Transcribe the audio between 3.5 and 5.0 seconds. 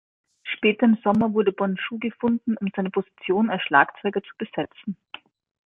als Schlagzeuger zu besetzen.